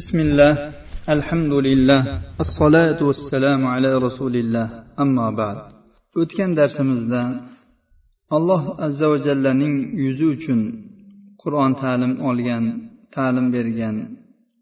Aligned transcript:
بسم 0.00 0.18
الله 0.26 0.52
الحمد 1.16 1.52
لله 1.68 2.02
الصلاة 2.44 3.00
والسلام 3.08 3.60
على 3.74 3.90
رسول 4.06 4.34
الله 4.42 4.66
أما 5.04 5.26
بعد 5.40 5.58
o'tgan 6.16 6.56
darsimizda 6.56 7.22
alloh 8.36 8.62
azza 8.86 9.06
va 9.12 9.18
jallaning 9.26 9.74
yuzi 10.04 10.26
uchun 10.34 10.60
qur'on 11.42 11.72
ta'lim 11.82 12.12
olgan 12.28 12.64
ta'lim 13.16 13.46
bergan 13.56 13.96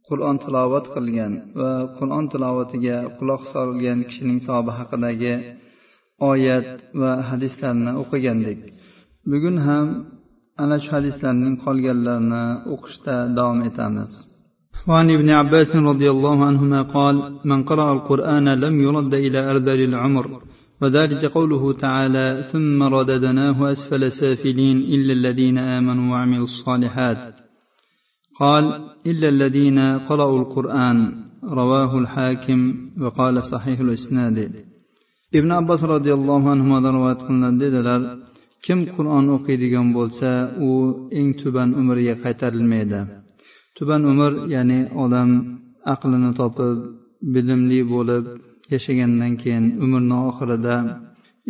qur'on 0.08 0.36
tilovat 0.44 0.86
qilgan 0.94 1.32
va 1.60 1.72
qur'on 1.98 2.24
tilovatiga 2.32 2.96
quloq 3.18 3.42
solgan 3.54 3.98
kishining 4.08 4.38
savobi 4.46 4.72
haqidagi 4.78 5.34
oyat 6.30 6.68
va 7.00 7.12
hadislarni 7.30 7.92
o'qigandik 8.02 8.60
bugun 9.30 9.56
ham 9.66 9.86
ana 10.62 10.76
shu 10.82 10.90
hadislarning 10.96 11.54
qolganlarini 11.64 12.44
o'qishda 12.74 13.14
davom 13.38 13.60
etamiz 13.70 14.12
وعن 14.88 15.10
ابن 15.10 15.30
عباس 15.30 15.76
رضي 15.76 16.10
الله 16.10 16.44
عنهما 16.44 16.82
قال 16.82 17.16
من 17.44 17.62
قرأ 17.62 17.92
القرآن 17.92 18.48
لم 18.48 18.80
يرد 18.80 19.14
إلى 19.14 19.50
أرذل 19.50 19.80
العمر. 19.84 20.42
وذلك 20.82 21.24
قوله 21.24 21.72
تعالى 21.72 22.48
ثم 22.52 22.82
رددناه 22.82 23.72
أسفل 23.72 24.12
سافلين 24.12 24.76
إلا 24.76 25.12
الذين 25.12 25.58
آمنوا 25.58 26.12
وعملوا 26.12 26.44
الصالحات. 26.44 27.34
قال 28.40 28.64
إلا 29.06 29.28
الذين 29.28 29.78
قرأوا 30.08 30.38
القرآن. 30.38 30.98
رواه 31.44 31.98
الحاكم 31.98 32.90
وقال 33.00 33.44
صحيح 33.44 33.80
الإسناد. 33.80 34.50
ibn 35.32 35.50
abbos 35.50 35.80
roziyallohu 35.94 36.46
anhudan 36.54 36.92
rivoyat 36.96 37.20
qilinadi 37.26 37.66
kim 38.66 38.78
qur'on 38.94 39.26
o'qiydigan 39.36 39.86
bo'lsa 39.96 40.30
u 40.68 40.70
eng 41.18 41.30
tuban 41.40 41.68
umriga 41.80 42.14
qaytarilmaydi 42.24 43.00
tuban 43.80 44.02
umr 44.12 44.32
ya'ni 44.54 44.80
odam 45.04 45.30
aqlini 45.94 46.30
topib 46.40 46.76
bilimli 47.34 47.80
bo'lib 47.92 48.24
yashagandan 48.72 49.32
keyin 49.42 49.64
umrni 49.84 50.16
oxirida 50.28 50.76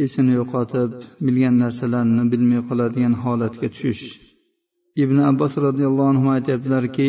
esini 0.05 0.33
yo'qotib 0.41 0.91
bilgan 1.27 1.55
narsalarini 1.65 2.25
bilmay 2.33 2.61
qoladigan 2.69 3.15
holatga 3.23 3.69
tushish. 3.75 4.05
Ibn 5.03 5.17
abbos 5.31 5.53
roziyallohu 5.67 6.11
anhu 6.15 6.29
aytyaptilarki 6.37 7.09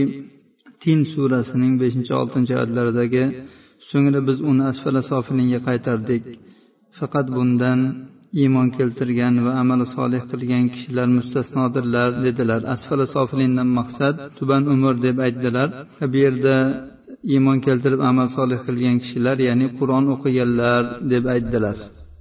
tin 0.83 0.99
surasining 1.13 1.73
beshinchi 1.81 2.13
oltinchi 2.21 2.53
oyatlaridagi 2.57 3.23
so'ngra 3.89 4.19
biz 4.29 4.37
uni 4.51 4.63
asfala 4.71 5.01
sofilinga 5.11 5.59
qaytardik. 5.67 6.23
Faqat 6.97 7.27
bundan 7.35 7.79
iymon 8.39 8.67
keltirgan 8.77 9.35
va 9.45 9.51
amali 9.61 9.85
solih 9.95 10.21
qilgan 10.31 10.65
kishilar 10.73 11.07
mustasnodirlar 11.17 12.09
dedilar. 12.25 12.61
Asfala 12.75 13.05
sofilindan 13.15 13.69
maqsad 13.79 14.15
tuban 14.37 14.63
umr 14.73 14.93
deb 15.05 15.17
aytdilar. 15.25 15.69
Bu 16.11 16.17
yerda 16.25 16.55
iymon 17.33 17.57
keltirib 17.65 18.01
amal 18.09 18.27
solih 18.37 18.59
qilgan 18.67 18.97
kishilar 19.03 19.37
ya'ni 19.47 19.67
qur'on 19.77 20.05
o'qiganlar 20.13 20.83
deb 21.11 21.23
aytdilar. 21.35 21.75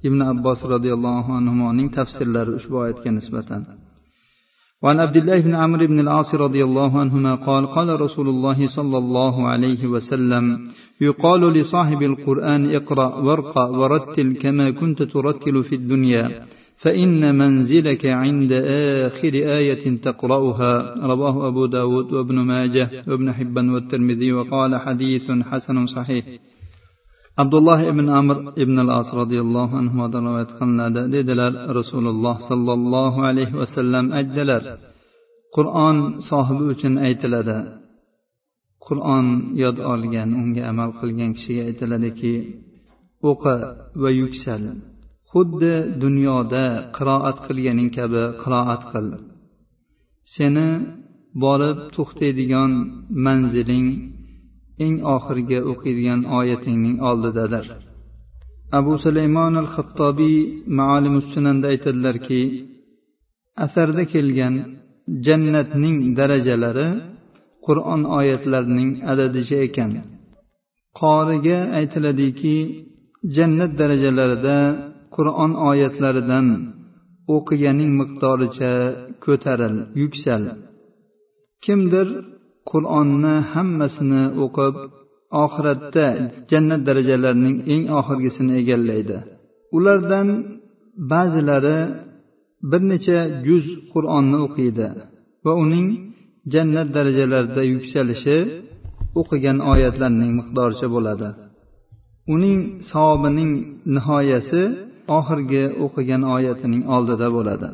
Ibn 0.08 0.20
abbos 0.32 0.60
roziyallohu 0.72 1.30
anhuning 1.40 1.88
tafsirlari 1.98 2.50
ushbu 2.58 2.76
oyatga 2.84 3.10
nisbatan. 3.18 3.62
وعن 4.82 5.00
عبد 5.00 5.16
الله 5.16 5.40
بن 5.40 5.54
عمرو 5.54 5.86
بن 5.86 6.00
العاص 6.00 6.34
رضي 6.34 6.64
الله 6.64 7.00
عنهما 7.00 7.34
قال 7.34 7.66
قال 7.66 8.00
رسول 8.00 8.28
الله 8.28 8.66
صلى 8.66 8.98
الله 8.98 9.48
عليه 9.48 9.86
وسلم 9.86 10.68
يقال 11.00 11.52
لصاحب 11.52 12.02
القرآن 12.02 12.74
اقرأ 12.74 13.14
وارقى 13.16 13.70
ورتل 13.72 14.32
كما 14.42 14.70
كنت 14.70 15.02
ترتل 15.02 15.64
في 15.64 15.74
الدنيا 15.74 16.44
فإن 16.76 17.38
منزلك 17.38 18.06
عند 18.06 18.52
آخر 19.06 19.32
آية 19.34 20.00
تقرأها. 20.02 21.06
رواه 21.06 21.48
أبو 21.48 21.66
داود 21.66 22.12
وابن 22.12 22.34
ماجه 22.34 22.90
وابن 23.08 23.32
حبان 23.32 23.70
والترمذي 23.70 24.32
وقال 24.32 24.76
حديث 24.76 25.30
حسن 25.30 25.86
صحيح. 25.86 26.24
Abdulloh 27.42 27.80
ibn 27.92 28.06
amr 28.20 28.36
ibn 28.62 28.76
al 28.84 28.90
as 29.00 29.08
roziyallohu 29.20 29.74
anhudan 29.82 30.22
rivoyat 30.28 30.52
qilinadi. 30.58 31.00
Dedilar 31.14 31.52
rasululloh 31.78 32.36
sollallohu 32.50 33.18
alayhi 33.30 33.58
vasallam 33.60 34.06
aytdilar 34.18 34.62
qur'on 35.56 35.96
sohibi 36.28 36.64
uchun 36.74 36.94
aytiladi. 37.06 37.58
Qur'on 38.86 39.26
yod 39.62 39.76
olgan 39.92 40.30
unga 40.40 40.62
amal 40.70 40.90
qilgan 41.00 41.30
kishiga 41.36 41.62
aytiladiki 41.70 42.34
o'qi 43.30 43.54
va 44.02 44.10
yuksal. 44.20 44.62
Xuddi 45.32 45.74
dunyoda 46.04 46.64
qiroat 46.96 47.36
qilganing 47.46 47.90
kabi 47.98 48.22
qiroat 48.42 48.82
qil. 48.92 49.06
Seni 50.34 50.68
borib 51.44 51.78
to'xtaydigan 51.96 52.72
manziling 53.24 53.88
eng 54.84 54.96
oxirgi 55.14 55.58
o'qiydigan 55.70 56.20
oyatingning 56.38 56.96
oldidadir. 57.08 57.66
Abu 58.78 58.92
sulaymon 59.04 59.54
al 59.62 59.68
xattobiy 59.74 60.36
maalim 60.78 61.16
sunanda 61.30 61.66
aytadilarki 61.72 62.42
asarda 63.64 64.02
kelgan 64.12 64.54
jannatning 65.26 65.96
darajalari 66.18 66.88
qur'on 67.66 68.02
oyatlarining 68.18 68.90
adadicha 69.12 69.58
ekan. 69.66 69.92
Qoriga 71.00 71.58
aytiladiki 71.78 72.56
jannat 73.36 73.72
darajalarida 73.80 74.58
qur'on 75.16 75.52
oyatlaridan 75.70 76.46
o'qiganing 77.34 77.90
miqdoricha 78.00 78.72
ko'taril 79.24 79.76
yuksal. 80.02 80.44
Kimdir 81.64 82.08
qur'onni 82.70 83.34
hammasini 83.52 84.22
o'qib 84.44 84.74
oxiratda 85.44 86.06
jannat 86.50 86.80
darajalarining 86.88 87.56
eng 87.74 87.84
oxirgisini 87.98 88.52
egallaydi. 88.60 89.18
Ulardan 89.76 90.28
ba'zilari 91.12 91.78
bir 92.70 92.82
necha 92.92 93.18
juz 93.46 93.64
qur'onni 93.92 94.38
o'qiydi 94.46 94.86
va 95.44 95.52
uning 95.64 95.86
jannat 96.52 96.88
darajalarida 96.96 97.62
yuksalishi 97.72 98.38
o'qigan 99.20 99.58
oyatlarning 99.72 100.32
miqdoricha 100.38 100.88
bo'ladi. 100.94 101.28
Uning 102.34 102.58
savobining 102.90 103.52
nihoyasi 103.94 104.62
oxirgi 105.18 105.64
o'qigan 105.84 106.22
oyatining 106.36 106.82
oldida 106.94 107.28
bo'ladi. 107.36 107.68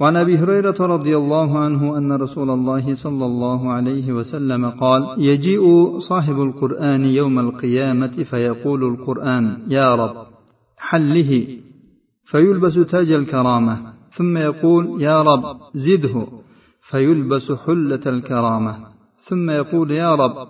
وعن 0.00 0.16
أبي 0.16 0.38
هريرة 0.38 0.76
رضي 0.80 1.16
الله 1.16 1.58
عنه 1.58 1.98
أن 1.98 2.12
رسول 2.12 2.50
الله 2.50 2.94
صلى 2.94 3.26
الله 3.26 3.72
عليه 3.72 4.12
وسلم 4.12 4.70
قال 4.70 5.02
يجيء 5.18 5.98
صاحب 5.98 6.40
القرآن 6.40 7.04
يوم 7.04 7.38
القيامة 7.38 8.22
فيقول 8.30 8.84
القرآن 8.84 9.62
يا 9.68 9.94
رب 9.94 10.26
حله 10.78 11.58
فيلبس 12.24 12.74
تاج 12.74 13.12
الكرامة 13.12 13.92
ثم 14.10 14.36
يقول 14.36 15.02
يا 15.02 15.22
رب 15.22 15.56
زده 15.74 16.26
فيلبس 16.82 17.52
حلة 17.52 18.00
الكرامة 18.06 18.76
ثم 19.16 19.50
يقول 19.50 19.90
يا 19.90 20.14
رب 20.14 20.48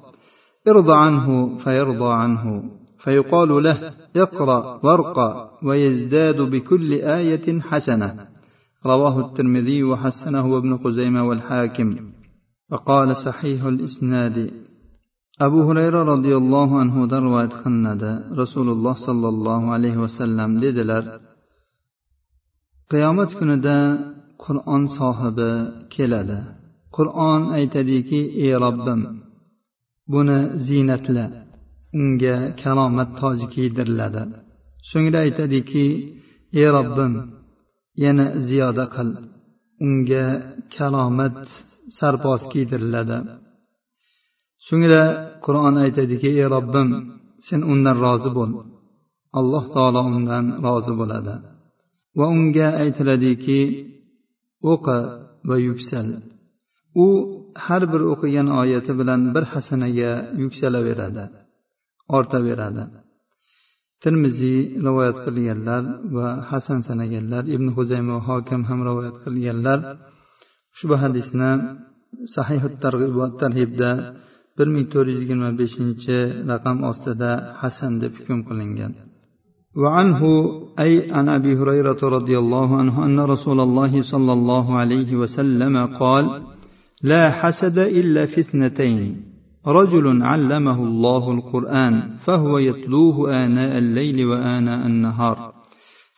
ارض 0.69 0.91
عنه 0.91 1.59
فيرضى 1.59 2.13
عنه 2.13 2.63
فيقال 2.99 3.63
له 3.63 3.93
اقرأ 4.17 4.81
وارقى 4.85 5.51
ويزداد 5.63 6.41
بكل 6.43 6.93
آية 6.93 7.61
حسنة. 7.61 8.34
رواه 8.86 9.16
الترمذي 9.26 9.84
وحسنه 9.84 10.46
وابن 10.54 10.72
خزيمة 10.78 11.22
والحاكم 11.28 11.90
وقال 12.72 13.16
صحيح 13.16 13.64
الإسناد 13.64 14.38
abu 15.46 15.60
hurayra 15.68 16.02
roziyallohu 16.14 16.76
anhudan 16.84 17.22
rivoyat 17.28 17.54
qilinadi 17.64 18.12
rasululloh 18.42 18.96
sollallohu 19.08 19.68
alayhi 19.76 20.00
vasallam 20.06 20.50
dedilar 20.64 21.04
qiyomat 22.92 23.32
kunida 23.40 23.78
qur'on 24.44 24.84
sohibi 24.98 25.52
keladi 25.96 26.40
qur'on 26.98 27.42
aytadiki 27.58 28.22
ey 28.46 28.54
robbim 28.66 29.02
buni 30.14 30.40
ziynatla 30.68 31.26
unga 32.00 32.36
karomat 32.62 33.10
toji 33.22 33.46
kiydiriladi 33.54 34.24
so'ngra 34.90 35.20
aytadiki 35.26 35.86
ey 36.60 36.68
robbim 36.78 37.14
yana 38.03 38.27
ziyoda 38.47 38.85
qil. 38.95 39.09
Unga 39.85 40.25
kalomat 40.75 41.39
sarpos 41.99 42.43
kiydiriladi. 42.53 43.19
So'ngra 44.67 45.03
qur'on 45.45 45.75
aytadiki 45.85 46.29
ey 46.41 46.47
robbim 46.55 46.89
sen 47.47 47.61
undan 47.73 47.97
rozi 48.05 48.31
bo'l. 48.39 48.51
Alloh 49.39 49.65
taolo 49.75 50.01
undan 50.17 50.47
rozi 50.67 50.93
bo'ladi. 51.01 51.35
Va 52.19 52.27
unga 52.37 52.69
aytiladiki 52.83 53.61
o'qi 54.73 54.99
va 55.49 55.57
yuksal. 55.69 56.09
U 57.05 57.07
har 57.65 57.83
bir 57.93 58.03
o'qigan 58.13 58.49
oyati 58.61 58.93
bilan 59.01 59.21
bir 59.35 59.45
hasanaga 59.53 60.13
yuksalaveradi 60.43 61.25
ortaveradi. 62.17 62.85
termiziy 64.04 64.60
rivoyat 64.86 65.18
qilganlar 65.26 65.84
va 66.16 66.28
hasan 66.50 66.80
sanaganlar 66.88 67.44
ibn 67.56 67.68
huzayma 67.78 68.14
va 68.18 68.22
hokim 68.30 68.62
ham 68.70 68.80
rivoyat 68.90 69.16
qilganlar 69.26 69.80
ushbu 70.76 70.96
hadisni 71.04 71.52
sahih 72.36 72.62
targ'ibda 72.84 73.92
bir 74.58 74.68
ming 74.74 74.86
to'rt 74.94 75.08
yuz 75.12 75.20
yigirma 75.24 75.50
beshinchi 75.62 76.18
raqam 76.52 76.78
ostida 76.92 77.32
hasan 77.62 77.94
deb 78.02 78.14
hukm 78.20 78.40
qilingan 78.50 78.94
وعنه 79.82 80.22
أي 80.80 80.92
عن 81.12 81.30
أبي 81.30 81.52
هريرة 81.60 82.02
رضي 82.18 82.36
الله 82.44 82.78
عنه 82.80 83.06
أن 83.06 83.20
رسول 83.20 83.60
الله 83.60 84.02
صلى 84.02 84.34
الله 84.34 84.66
عليه 84.80 85.16
وسلم 85.16 85.76
قال 86.02 86.26
لا 87.04 87.24
حسد 87.32 87.78
إلا 87.78 88.26
في 88.26 88.40
اثنتين 88.40 89.02
رجل 89.67 90.23
علمه 90.23 90.85
الله 90.85 91.33
القرآن 91.33 92.17
فهو 92.27 92.59
يتلوه 92.59 93.45
آناء 93.45 93.79
الليل 93.79 94.27
وآناء 94.27 94.87
النهار. 94.87 95.53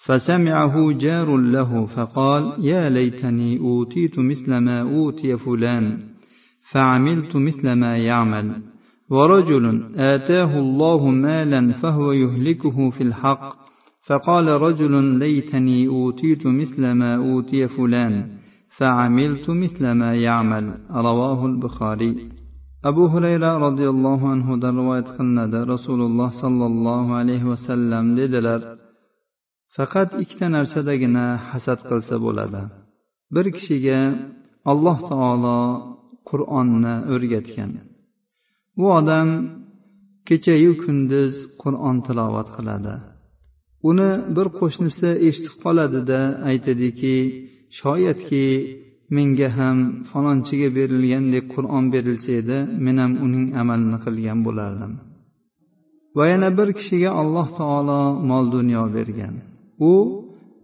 فسمعه 0.04 0.93
جار 0.93 1.37
له 1.37 1.87
فقال 1.87 2.64
يا 2.64 2.88
ليتني 2.88 3.58
أوتيت 3.58 4.19
مثل 4.19 4.56
ما 4.56 4.82
أوتي 4.82 5.37
فلان 5.37 5.98
فعملت 6.72 7.37
مثل 7.37 7.72
ما 7.72 7.96
يعمل. 7.96 8.62
ورجل 9.10 9.82
آتاه 9.96 10.58
الله 10.58 11.10
مالا 11.10 11.72
فهو 11.72 12.12
يهلكه 12.12 12.90
في 12.90 13.02
الحق 13.02 13.56
فقال 14.06 14.46
رجل 14.49 15.19
ليتني 15.19 15.88
أوتيت 15.88 16.46
مثل 16.46 16.90
ما 16.90 17.16
أوتي 17.16 17.69
فلان 17.69 18.26
فعملت 18.76 19.50
مثل 19.50 19.90
ما 19.90 20.14
يعمل. 20.14 20.75
رواه 20.90 21.46
البخاري. 21.46 22.35
Abu 22.90 23.04
hurayra 23.12 23.50
roziyallohu 23.66 24.26
anhudan 24.34 24.74
rivoyat 24.80 25.08
qilinadi. 25.16 25.58
Rasululloh 25.74 26.30
sollallohu 26.42 27.12
alayhi 27.20 27.46
vasallam 27.52 28.04
dedilar 28.20 28.60
faqat 29.76 30.10
ikkita 30.22 30.46
narsadagina 30.56 31.26
hasad 31.50 31.80
qilsa 31.90 32.14
bo'ladi. 32.24 32.62
Bir 33.34 33.46
kishiga 33.56 34.00
alloh 34.72 34.98
taolo 35.10 35.60
qur'onni 36.30 36.94
o'rgatgan. 37.14 37.70
U 38.82 38.84
odam 38.98 39.28
kechayu 40.28 40.72
kunduz 40.82 41.32
qur'on 41.62 41.96
tilovat 42.06 42.48
qiladi. 42.56 42.94
Uni 43.90 44.10
bir 44.36 44.46
qo'shnisi 44.58 45.08
eshitib 45.28 45.54
qoladida 45.64 46.20
aytadiki 46.50 47.16
shoyatki 47.78 48.46
menga 49.14 49.48
ham 49.58 49.78
falonchiga 50.10 50.68
berilgandek 50.78 51.44
qur'on 51.54 51.84
berilsa 51.94 52.30
edi 52.40 52.58
men 52.84 52.96
ham 53.02 53.12
uning 53.26 53.46
amalini 53.60 53.98
qilgan 54.04 54.38
bo'lardim. 54.46 54.92
Va 56.16 56.24
yana 56.32 56.48
bir 56.58 56.68
kishiga 56.78 57.10
alloh 57.20 57.48
taolo 57.60 58.02
mol 58.30 58.44
dunyo 58.56 58.82
bergan. 58.96 59.34
U 59.90 59.92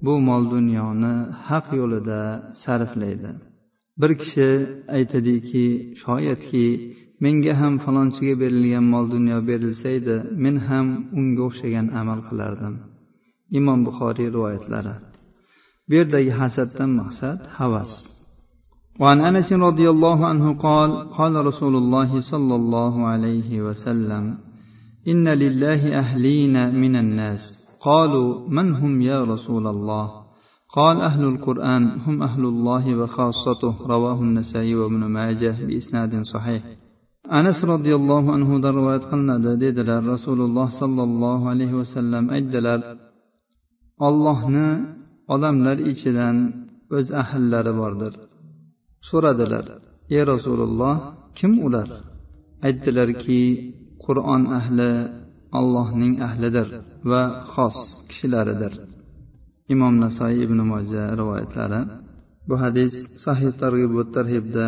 bu 0.05 0.15
mol 0.29 0.43
dunyoni 0.55 1.15
haq 1.49 1.67
yo'lida 1.81 2.21
sarflaydi. 2.63 3.31
Bir 4.01 4.13
kishi 4.23 4.49
aytadiki 4.97 5.67
shoyatki 6.03 6.67
menga 7.25 7.53
ham 7.61 7.75
falonchiga 7.85 8.35
berilgan 8.43 8.87
mol 8.95 9.07
dunyo 9.15 9.39
berilsa 9.49 9.89
edi 9.99 10.17
men 10.43 10.57
ham 10.69 10.87
unga 11.19 11.43
o'xshagan 11.49 11.87
amal 12.01 12.21
qilardim. 12.29 12.75
Imom 13.59 13.81
buxoriy 13.87 14.29
rivoyatlari. 14.35 14.95
Bu 15.87 15.93
yerdagi 15.99 16.33
hasaddan 16.41 16.91
maqsad 17.01 17.41
havas. 17.59 17.93
وعن 19.01 19.21
أنس 19.21 19.53
رضي 19.53 19.91
الله 19.91 20.27
عنه 20.27 20.59
قال 20.59 21.11
قال 21.11 21.47
رسول 21.47 21.77
الله 21.77 22.21
صلى 22.21 22.55
الله 22.55 23.07
عليه 23.07 23.63
وسلم 23.63 24.39
إن 25.09 25.29
لله 25.29 25.99
أهلين 25.99 26.75
من 26.75 26.97
الناس. 26.97 27.41
قالوا 27.81 28.49
من 28.49 28.75
هم 28.75 29.03
يا 29.03 29.25
رسول 29.25 29.67
الله؟ 29.67 30.11
قال 30.77 31.01
أهل 31.01 31.25
القرآن 31.25 32.01
هم 32.01 32.23
أهل 32.23 32.45
الله 32.45 32.97
وخاصته. 32.97 33.75
رواه 33.87 34.21
النسائي 34.21 34.75
وابن 34.75 35.05
ماجه 35.05 35.57
بإسناد 35.67 36.23
صحيح. 36.23 36.63
anas 37.39 37.59
roziyallohu 37.73 38.29
anhudan 38.37 38.73
rivoyat 38.79 39.05
qilinadi 39.11 39.53
dedilar 39.65 40.03
rasululloh 40.15 40.69
sollallohu 40.81 41.45
alayhi 41.53 41.79
vasallam 41.81 42.25
aytdilar 42.37 42.81
ollohni 44.09 44.69
odamlar 45.35 45.79
ichidan 45.93 46.37
o'z 46.97 47.09
ahllari 47.23 47.73
bordir 47.81 48.13
so'radilar 49.10 49.66
ey 50.16 50.22
rasululloh 50.32 50.96
kim 51.38 51.52
ular 51.68 51.90
aytdilarki 52.68 53.42
qur'on 54.06 54.44
ahli 54.60 54.92
allohning 55.60 56.14
ahlidir 56.28 56.68
va 57.10 57.22
xos 57.54 57.78
kishilaridir 58.10 58.74
imom 59.74 59.94
nasoiy 60.04 60.38
ibn 60.46 60.60
moja 60.72 61.04
rivoyatlari 61.20 61.82
bu 62.48 62.56
hadis 62.64 62.94
sahih 63.26 63.52
targ'ib 63.62 63.92
va 63.98 64.04
tarhibda 64.16 64.66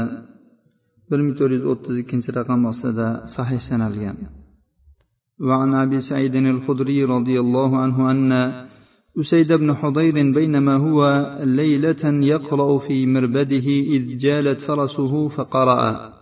bir 1.10 1.20
ming 1.24 1.36
to'rt 1.40 1.52
yuz 1.56 1.66
o'ttiz 1.72 1.96
ikkinchi 2.04 2.30
raqam 2.40 2.62
ostida 2.72 3.08
sahih 3.36 3.60
sanalgan 3.70 4.20
وعن 5.48 5.70
أبي 5.84 6.00
سعيد 6.10 6.36
الخدري 6.36 7.00
رضي 7.16 7.40
الله 7.44 7.72
عنه 7.84 7.98
أن 8.12 8.32
أسيد 9.21 9.53
بن 9.53 9.75
حضير 9.75 10.33
بينما 10.33 10.77
هو 10.77 11.31
ليلة 11.45 12.05
يقرأ 12.05 12.79
في 12.79 13.07
مربده 13.07 13.67
إذ 13.67 14.19
جالت 14.19 14.61
فرسه 14.61 15.29
فقرأ. 15.29 16.13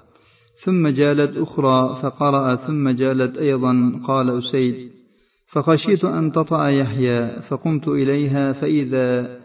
ثم 0.65 0.89
جالت 0.89 1.37
أخرى 1.37 2.03
فقرأ 2.03 2.55
ثم 2.55 2.89
جالت 2.89 3.39
أيضا 3.39 4.01
قال 4.07 4.39
أسيد 4.39 4.91
فخشيت 5.53 6.05
أن 6.05 6.33
تطأ 6.33 6.69
يحيى 6.69 7.43
فقمت 7.49 7.89
إليها 7.89 8.53
فإذا 8.53 9.39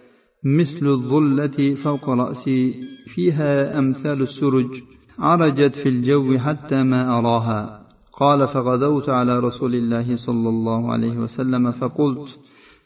مثل 0.44 0.88
الظلة 0.88 1.76
فوق 1.84 2.10
رأسي 2.10 2.74
فيها 3.16 3.80
أمثال 3.80 4.22
السرج 4.22 4.70
عرجت 5.20 5.76
في 5.76 5.90
الجو 5.90 6.38
حتى 6.38 6.84
ما 6.84 7.20
أراها. 7.20 7.82
قال 8.20 8.48
فغدوت 8.48 9.10
على 9.10 9.40
رسول 9.40 9.76
الله 9.76 10.16
صلى 10.16 10.50
الله 10.50 10.92
عليه 10.92 11.18
وسلم 11.18 11.72
فقلت 11.72 12.38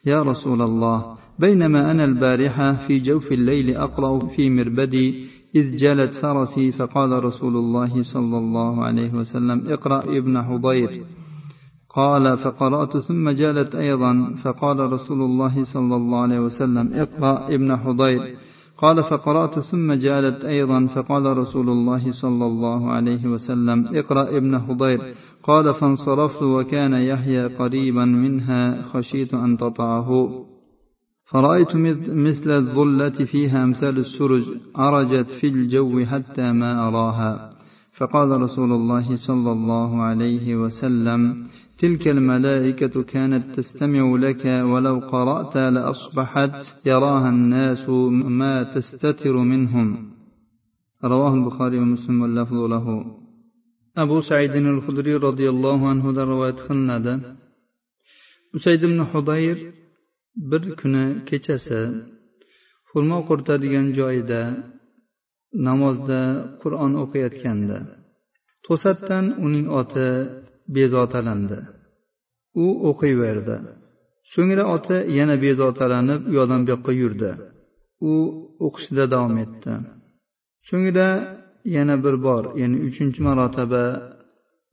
يا 0.05 0.23
رسول 0.23 0.61
الله 0.61 1.17
بينما 1.39 1.91
أنا 1.91 2.03
البارحة 2.05 2.87
في 2.87 2.99
جوف 2.99 3.31
الليل 3.31 3.77
أقرأ 3.77 4.19
في 4.19 4.49
مربدي 4.49 5.25
إذ 5.55 5.75
جلت 5.75 6.13
فرسي 6.13 6.71
فقال 6.71 7.23
رسول 7.23 7.55
الله 7.57 8.03
صلى 8.03 8.37
الله 8.37 8.83
عليه 8.83 9.13
وسلم 9.13 9.63
اقرأ 9.67 10.03
ابن 10.03 10.43
حضير 10.43 11.03
قال 11.89 12.37
فقرأت 12.37 12.97
ثم 12.97 13.29
جالت 13.29 13.75
أيضا 13.75 14.35
فقال 14.43 14.79
رسول 14.79 15.21
الله 15.21 15.63
صلى 15.63 15.95
الله 15.95 16.21
عليه 16.21 16.39
وسلم 16.39 16.89
اقرأ 16.93 17.47
ابن 17.47 17.77
حضير 17.77 18.35
قال 18.81 19.03
فقرأت 19.03 19.59
ثم 19.59 19.93
جالت 19.93 20.45
أيضا 20.45 20.85
فقال 20.85 21.37
رسول 21.37 21.69
الله 21.69 22.11
صلى 22.11 22.45
الله 22.45 22.91
عليه 22.91 23.27
وسلم 23.27 23.85
اقرأ 23.93 24.37
ابن 24.37 24.59
حضير. 24.59 24.99
قال 25.43 25.73
فانصرفت 25.73 26.43
وكان 26.43 26.93
يحيى 26.93 27.45
قريبا 27.45 28.05
منها 28.05 28.81
خشيت 28.81 29.33
أن 29.33 29.57
تطعه. 29.57 30.09
فرأيت 31.25 31.75
مثل 32.09 32.51
الظلة 32.51 33.25
فيها 33.25 33.63
أمثال 33.63 33.97
السرج 33.97 34.43
عرجت 34.75 35.29
في 35.31 35.47
الجو 35.47 36.05
حتى 36.05 36.51
ما 36.51 36.87
أراها. 36.87 37.51
فقال 37.97 38.41
رسول 38.41 38.71
الله 38.71 39.15
صلى 39.15 39.51
الله 39.51 40.01
عليه 40.01 40.55
وسلم 40.55 41.47
تلك 41.81 42.03
الملائكة 42.07 42.95
كانت 43.13 43.45
تستمع 43.55 44.05
لك 44.25 44.45
ولو 44.71 44.97
قرأت 45.13 45.55
لأصبحت 45.75 46.55
يراها 46.85 47.29
الناس 47.29 47.89
ما 48.39 48.55
تستتر 48.73 49.35
منهم. 49.53 49.87
رواه 51.03 51.33
البخاري 51.39 51.77
ومسلم 51.79 52.21
واللفظ 52.21 52.59
له. 52.73 52.85
أبو 53.97 54.17
سعيد 54.29 54.55
الخدري 54.55 55.15
رضي 55.15 55.47
الله 55.49 55.89
عنه 55.89 56.03
رواية 56.33 56.57
خلندا 56.67 57.15
usayd 58.57 58.81
ibn 58.87 58.99
hudayr 59.11 59.57
bir 60.49 60.63
kuni 60.79 61.05
kechasi 61.29 61.81
xurmo 62.89 63.17
quritadigan 63.29 63.87
joyida 63.99 64.41
namozda 65.67 66.21
qur'on 66.61 66.93
o'qiyotganda 67.03 67.77
to'satdan 68.65 69.25
uning 69.45 69.67
oti 69.81 70.09
bezovtalandi 70.77 71.59
u 72.63 72.65
o'qiyverdi. 72.89 73.55
So'ngra 74.33 74.63
oti 74.75 74.97
yana 75.17 75.35
bezovtalanib 75.45 76.21
u 76.29 76.31
yoqdan 76.39 76.59
bu 76.65 76.69
yoqqa 76.73 76.91
yurdi. 77.01 77.31
U 78.09 78.13
o'qishda 78.65 79.03
davom 79.13 79.35
etdi. 79.45 79.73
So'ngra 80.69 81.07
yana 81.75 81.95
bir 82.03 82.15
bor 82.25 82.43
ya'ni 82.61 82.77
uchinchi 82.89 83.19
marotaba 83.27 83.83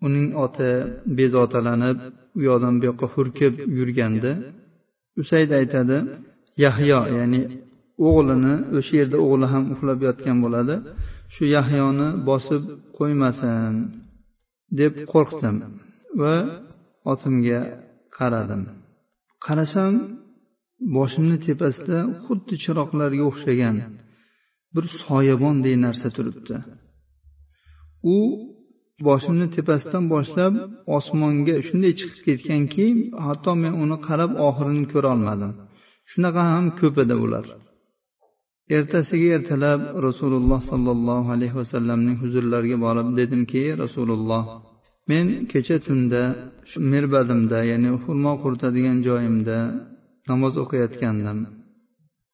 uning 0.07 0.28
oti 0.45 0.71
bezovtalanib 1.19 1.99
u 2.38 2.40
yoqdan 2.49 2.75
bu 2.78 2.85
yoqqa 2.90 3.07
hurkib 3.14 3.55
yurganda 3.78 4.33
usayd 5.23 5.50
aytadi 5.61 5.97
yahyo 6.64 7.00
ya'ni 7.19 7.43
o'g'lini 8.09 8.55
o'sha 8.78 8.95
yerda 9.00 9.19
o'g'li 9.26 9.47
ham 9.52 9.64
uxlab 9.75 9.99
yotgan 10.09 10.37
bo'ladi. 10.45 10.75
Shu 11.35 11.45
yahyoni 11.57 12.09
bosib 12.28 12.62
qo'ymasin 12.99 13.73
deb 14.81 14.93
qo'rqdim. 15.12 15.57
Va 16.21 16.35
otimga 17.12 17.61
qaradim. 18.17 18.62
Qarasam 19.47 19.95
boshimni 20.97 21.37
tepasida 21.47 21.99
xuddi 22.25 22.55
chiroqlarga 22.65 23.25
o'xshagan 23.31 23.77
bir 24.75 24.85
soyabonday 25.03 25.75
narsa 25.85 26.09
turibdi. 26.17 26.57
U 28.15 28.17
boshimni 29.07 29.47
tepasidan 29.57 30.05
boshlab 30.15 30.53
osmonga 30.97 31.57
shunday 31.67 31.93
chiqib 32.00 32.21
ketganki 32.29 32.87
hatto 33.27 33.53
men 33.62 33.73
uni 33.85 33.97
qarab 34.09 34.31
oxirini 34.49 34.87
ko'rolmadim 34.93 35.53
shunaqa 36.11 36.43
ham 36.53 36.67
ko'p 36.81 36.97
edi 37.05 37.17
ular. 37.25 37.47
Ertasiga 38.77 39.29
ertalab 39.37 39.81
rasululloh 40.07 40.61
sollallohu 40.71 41.29
alayhi 41.37 41.57
vasallamning 41.61 42.17
huzurlariga 42.23 42.79
borib 42.87 43.09
dedimki 43.21 43.62
rasululloh 43.83 44.45
men 45.11 45.27
kecha 45.53 45.77
tunda 45.87 46.23
shu 46.71 46.79
mirbadimda 46.93 47.59
ya'ni 47.71 47.91
xurmo 48.05 48.33
quritadigan 48.43 48.99
joyimda 49.07 49.59
namoz 50.29 50.55
o'qiyotgandim. 50.62 51.38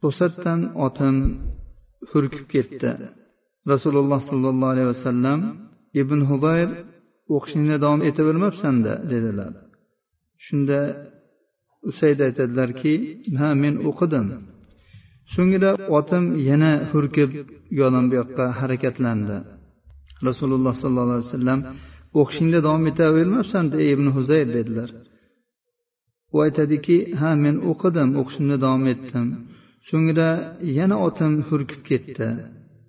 To'satdan 0.03 0.61
otim 0.87 1.17
hurkib 2.11 2.45
ketdi. 2.55 2.91
Rasululloh 3.73 4.21
sollallohu 4.31 4.73
alayhi 4.75 4.91
vasallam 4.95 5.41
ibn 6.03 6.21
hudayr 6.31 6.69
o'qishingda 7.35 7.77
davom 7.85 8.01
etavermabsanda? 8.11 8.93
dedilar. 9.13 9.53
Shunda 10.45 10.79
usayd 11.91 12.19
aytadilarki 12.27 12.95
ha 13.41 13.49
men 13.63 13.75
o'qidim. 13.91 14.27
So'ngra 15.35 15.71
otim 15.99 16.25
yana 16.49 16.73
hurkib 16.91 17.31
yonim 17.81 18.05
bu 18.11 18.15
yoqqa 18.21 18.47
harakatlandi. 18.59 19.37
Rasululloh 20.29 20.75
sollallohu 20.83 21.17
alayhi 21.17 21.31
vasallam 21.31 21.61
o'qishingda 22.21 22.59
davom 22.67 22.85
etavermabsanda 22.93 23.77
ey 23.85 23.91
ibn 23.97 24.07
huzayr 24.17 24.49
dedilar. 24.57 24.91
U 26.35 26.37
aytadiki 26.47 26.97
ha 27.21 27.31
men 27.45 27.57
o'qidim 27.71 28.11
o'qishimda 28.21 28.57
davom 28.65 28.85
etdim. 28.95 29.27
So'ngra 29.89 30.29
yana 30.79 30.97
otim 31.07 31.33
hurkib 31.49 31.83
ketdi. 31.91 32.29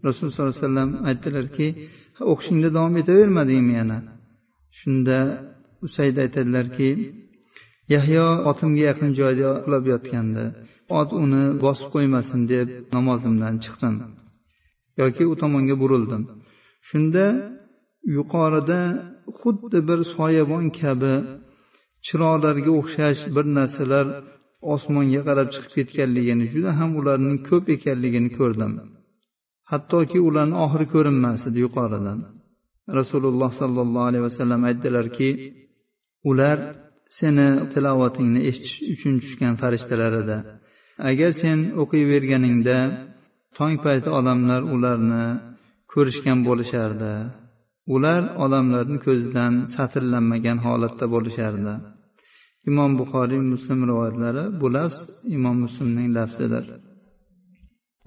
Rasululloh 0.06 0.36
sollallohu 0.36 0.54
alayhi 0.54 0.66
vasallam 0.66 0.92
aytdilarki 1.10 1.68
o'qishingda 2.32 2.70
davom 2.78 2.94
etavermadingmi 3.02 3.74
yana? 3.82 4.00
Shunda 4.80 5.18
usayd 5.86 6.16
aytadilarki 6.24 6.90
yahyo 7.94 8.26
otimga 8.52 8.84
yaqin 8.90 9.12
joyda 9.20 9.48
uxlab 9.60 9.84
yotgandi. 9.94 10.46
Ot 11.00 11.10
uni 11.24 11.44
bosib 11.64 11.88
qo'ymasin 11.96 12.42
deb 12.54 12.68
namozimdan 12.96 13.56
chiqdim. 13.64 13.96
Yoki 15.02 15.24
u 15.32 15.34
tomonga 15.42 15.76
burildim. 15.82 16.24
Shunda 16.90 17.26
yuqorida 18.18 18.82
xuddi 19.40 19.80
bir 19.90 20.00
soyabon 20.16 20.66
kabi 20.80 21.14
chiroqlarga 22.08 22.72
o'xshash 22.80 23.22
bir 23.36 23.46
narsalar 23.58 24.06
osmonga 24.74 25.22
qarab 25.28 25.48
chiqib 25.54 25.72
ketganligini 25.78 26.46
juda 26.54 26.72
ham 26.80 26.92
ularning 27.00 27.38
ko'p 27.50 27.66
ekanligini 27.76 28.30
ko'rdim. 28.40 28.74
Hattoki 29.72 30.20
ularni 30.28 30.56
oxiri 30.66 30.86
ko'rinmas 30.94 31.42
edi 31.50 31.60
yuqoridan. 31.66 32.20
Rasululloh 33.00 33.52
sollallohu 33.62 34.08
alayhi 34.10 34.26
vasallam 34.30 34.62
aytdilarki 34.70 35.30
ular 36.30 36.58
seni 37.18 37.48
tilovatingni 37.74 38.42
eshitish 38.50 38.78
uchun 38.94 39.14
tushgan 39.22 39.54
farishtalar 39.62 40.14
edi 40.24 40.38
agar 41.10 41.32
sen 41.42 41.58
o'qiyverganingda 41.82 42.78
tong 43.58 43.76
payti 43.86 44.10
odamlar 44.20 44.62
ularni 44.76 45.26
ko'rishgan 45.94 46.40
bo'lishardi. 46.48 47.12
ular 47.95 48.23
odamlarni 48.45 48.99
ko'zidan 49.07 49.53
satrlanmagan 49.75 50.59
holatda 50.67 51.07
bo'lishardi 51.15 51.75
imom 52.71 52.91
buxoriy 53.01 53.43
muslim 53.53 53.81
rivoyatlari 53.91 54.45
bu 54.61 54.67
lafz 54.77 55.01
imom 55.37 55.57
muslimning 55.65 56.09
lafzidir 56.19 56.67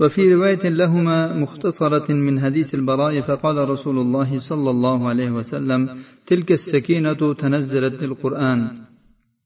وفي 0.01 0.33
رواية 0.33 0.69
لهما 0.81 1.17
مختصرة 1.43 2.07
من 2.27 2.39
حديث 2.39 2.75
البراء 2.75 3.21
فقال 3.21 3.57
رسول 3.69 3.97
الله 3.97 4.39
صلى 4.39 4.69
الله 4.69 5.09
عليه 5.09 5.31
وسلم 5.31 5.81
تلك 6.27 6.51
السكينة 6.51 7.33
تنزلت 7.33 8.03
للقرآن 8.03 8.59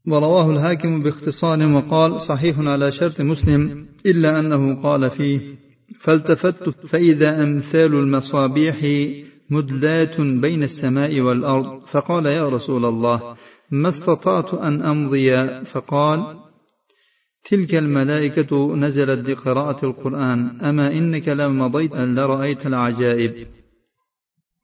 ورواه 0.07 0.51
الحاكم 0.51 1.03
باختصار 1.03 1.59
وقال 1.75 2.21
صحيح 2.21 2.59
على 2.59 2.91
شرط 2.91 3.21
مسلم 3.21 3.85
إلا 4.05 4.39
أنه 4.39 4.81
قال 4.81 5.09
فيه 5.09 5.39
فالتفت 5.99 6.69
فإذا 6.69 7.43
أمثال 7.43 7.95
المصابيح 7.95 8.77
مدلات 9.51 10.21
بين 10.21 10.63
السماء 10.63 11.21
والأرض 11.25 11.67
فقال 11.91 12.25
يا 12.25 12.49
رسول 12.49 12.85
الله 12.85 13.35
ما 13.71 13.89
استطعت 13.89 14.53
أن 14.53 14.81
أمضي 14.81 15.29
فقال 15.73 16.19
تلك 17.49 17.75
الملائكة 17.75 18.75
نزلت 18.75 19.29
لقراءة 19.29 19.85
القرآن 19.85 20.39
أما 20.69 20.87
إنك 20.97 21.27
لو 21.27 21.49
مضيت 21.49 21.95
لرأيت 21.95 22.65
العجائب 22.67 23.33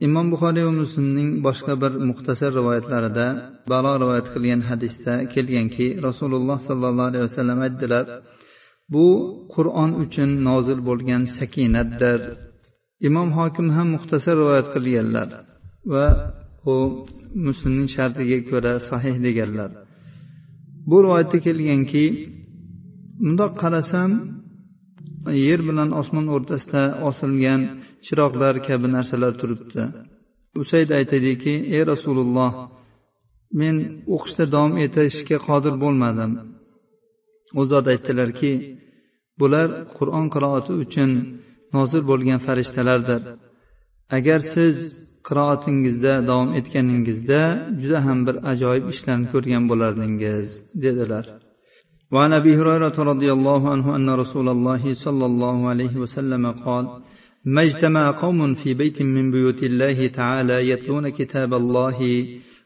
imom 0.07 0.25
buxoriy 0.33 0.63
va 0.67 0.73
muslimning 0.83 1.29
boshqa 1.45 1.73
bir 1.81 1.91
muxtasar 2.09 2.51
rivoyatlarida 2.59 3.27
balo 3.71 3.91
rivoyat 4.01 4.27
qilgan 4.33 4.61
hadisda 4.69 5.13
kelganki 5.33 5.87
rasululloh 6.07 6.57
sollallohu 6.67 7.09
alayhi 7.11 7.25
vasallam 7.29 7.59
aytdilar 7.67 8.05
bu 8.93 9.07
qur'on 9.55 9.91
uchun 10.03 10.29
nozil 10.47 10.79
bo'lgan 10.89 11.23
sakinatdir 11.37 12.19
imom 13.06 13.28
hokim 13.38 13.68
ham 13.76 13.86
muxtasar 13.94 14.34
rivoyat 14.40 14.68
qilganlar 14.74 15.28
va 15.92 16.06
u 16.72 16.74
muslimning 17.46 17.88
shartiga 17.96 18.38
ko'ra 18.50 18.72
sahih 18.88 19.16
deganlar. 19.26 19.70
Bu 20.88 20.96
rivoyatda 21.04 21.38
kelganki 21.46 22.04
mundoq 23.24 23.52
qarasam 23.62 24.10
yer 25.46 25.60
bilan 25.68 25.90
osmon 26.00 26.26
o'rtasida 26.36 26.82
osilgan 27.08 27.60
chiroqlar 28.06 28.54
kabi 28.68 28.86
narsalar 28.96 29.32
turibdi. 29.40 29.82
Usayd 30.62 30.90
aytadiki 30.98 31.54
ey 31.76 31.82
rasululloh 31.92 32.52
men 33.60 33.76
o'qishda 34.14 34.44
davom 34.54 34.74
etishga 34.84 35.38
qodir 35.48 35.74
bo'lmadim. 35.84 36.32
U 37.58 37.60
zot 37.70 37.86
aytdilarki 37.92 38.52
bular 39.40 39.68
qur'on 39.98 40.26
qiroati 40.34 40.72
uchun 40.84 41.10
nozil 41.75 42.01
bo'lgan 42.11 42.39
farishtalardir 42.47 43.21
agar 44.17 44.39
siz 44.55 44.75
qiroatingizda 45.27 46.13
davom 46.29 46.49
etganingizda 46.59 47.41
juda 47.81 47.99
ham 48.07 48.19
bir 48.27 48.35
ajoyib 48.51 48.85
ishlarni 48.93 49.27
ko'rgan 49.33 49.63
bo'lardingiz 49.71 50.47
dedilar 50.85 51.25
وعن 52.13 52.31
ابي 52.41 52.53
هريره 52.59 52.97
رضي 53.11 53.29
الله 53.37 53.61
عنه 53.73 53.85
ان 53.97 54.07
رسول 54.23 54.47
الله 54.55 54.83
صلى 55.05 55.25
الله 55.31 55.57
عليه 55.71 55.93
وسلم 56.03 56.43
قال 56.51 56.85
ما 57.45 57.61
اجتمع 57.63 58.11
قوم 58.23 58.39
في 58.61 58.69
بيت 58.81 58.97
من 59.01 59.25
بيوت 59.31 59.63
الله 59.63 60.07
تعالى 60.07 60.69
يتلون 60.71 61.05
كتاب 61.19 61.51
الله 61.61 61.99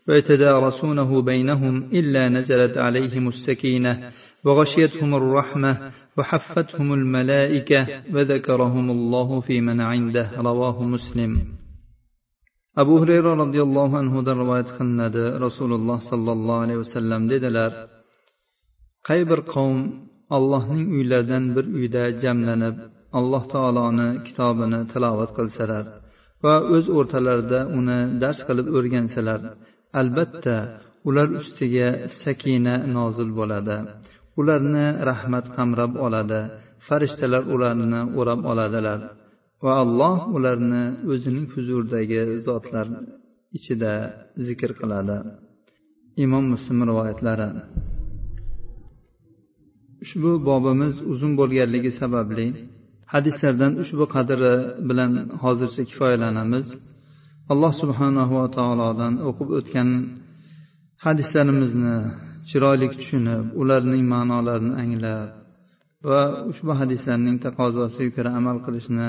ويتدارسونه 0.07 1.21
بينهم 1.21 1.75
الا 1.99 2.29
نزلت 2.29 2.77
عليهم 2.77 3.27
السكينه 3.27 3.93
وغشيتهم 4.45 5.15
الرحمه 5.15 5.91
وحفتهم 6.17 6.87
الملائكه 6.99 7.81
وذكرهم 8.13 8.85
الله 8.95 9.39
في 9.39 9.55
من 9.61 9.81
عنده 9.81 10.27
رواه 10.49 10.77
مسلم 10.83 11.31
abu 12.81 12.93
hurayra 13.01 13.31
roziyallohu 13.43 13.95
anhudan 14.03 14.35
rivoyat 14.43 14.69
qilinadi 14.77 15.23
rasululloh 15.45 15.99
sollallohu 16.11 16.63
alayhi 16.65 16.81
vasallam 16.83 17.21
dedilar 17.33 17.71
qay 19.07 19.21
bir 19.29 19.39
qavm 19.53 19.79
allohning 20.37 20.83
uylaridan 20.97 21.43
bir 21.55 21.65
uyda 21.77 22.03
jamlanib 22.23 22.75
alloh 23.19 23.43
taoloni 23.53 24.09
kitobini 24.27 24.79
tilovat 24.91 25.31
qilsalar 25.37 25.83
va 26.43 26.55
o'z 26.75 26.85
o'rtalarida 26.97 27.59
uni 27.79 27.99
dars 28.23 28.39
qilib 28.47 28.67
o'rgansalar 28.77 29.39
albatta 30.01 30.57
ular 31.07 31.27
ustiga 31.41 31.89
sakina 32.21 32.75
nozil 32.97 33.29
bo'ladi 33.39 33.77
Ularni 34.40 34.86
rahmat 35.10 35.46
qamrab 35.56 35.92
oladi. 36.06 36.40
Farishtalar 36.86 37.42
ularni 37.54 38.00
o'rab 38.20 38.40
oladilar. 38.50 39.00
Va 39.64 39.72
alloh 39.84 40.16
ularni 40.36 40.84
o'zining 41.12 41.46
huzuridagi 41.54 42.22
zotlar 42.46 42.86
ichida 43.56 43.92
zikr 44.46 44.70
qiladi. 44.80 45.16
Imom 46.24 46.44
muslim 46.54 46.78
rivoyatlari. 46.90 47.48
Ushbu 50.04 50.30
bobimiz 50.48 50.94
uzun 51.12 51.32
bo'lganligi 51.40 51.90
sababli 52.00 52.46
hadislardan 53.14 53.72
ushbu 53.82 54.04
qadri 54.14 54.54
bilan 54.88 55.12
hozircha 55.42 55.82
kifoyalanamiz. 55.90 56.66
Alloh 57.52 57.72
subhanahu 57.82 58.32
va 58.40 58.46
taolodan 58.56 59.14
o'qib 59.28 59.48
o'tgan 59.58 59.88
hadislarimizni 61.04 61.96
chiroyli 62.49 62.87
tushunib 62.95 63.45
ularning 63.61 64.03
ma'nolarini 64.13 64.73
anglab 64.83 65.29
va 66.09 66.21
ushbu 66.51 66.71
hadislarning 66.79 67.37
taqozosiga 67.45 68.11
ko'ra 68.15 68.31
amal 68.39 68.57
qilishni 68.65 69.07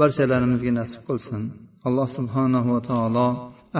barchalarimizga 0.00 0.72
nasib 0.80 1.00
qilsin 1.08 1.42
alloh 1.88 2.08
subhanahu 2.18 2.68
va 2.74 2.80
taolo 2.90 3.26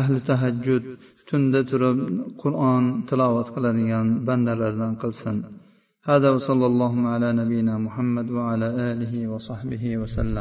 ahli 0.00 0.18
tahajjud 0.30 0.84
tunda 1.28 1.60
turib 1.70 1.98
qur'on 2.42 2.84
tilovat 3.08 3.48
qiladigan 3.54 4.06
bandalardan 4.26 4.94
qilsin 5.04 5.38
هذا 6.12 6.28
وصلى 6.30 6.66
الله 6.66 6.94
على 7.08 7.28
نبينا 7.32 7.74
محمد 7.86 8.30
وعلى 8.30 8.68
آله 8.90 9.14
وصحبه 9.32 9.84
وسلم 10.02 10.36